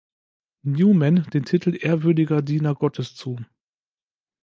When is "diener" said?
2.41-2.73